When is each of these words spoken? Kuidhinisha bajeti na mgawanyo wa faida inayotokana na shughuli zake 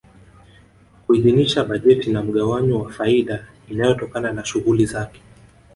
Kuidhinisha 1.05 1.63
bajeti 1.63 2.09
na 2.11 2.23
mgawanyo 2.23 2.79
wa 2.79 2.91
faida 2.91 3.47
inayotokana 3.69 4.33
na 4.33 4.45
shughuli 4.45 4.85
zake 4.85 5.21